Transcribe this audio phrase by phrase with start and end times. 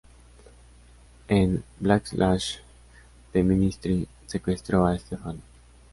[1.27, 2.55] En Backlash
[3.31, 5.43] The Ministry secuestró a Stephanie.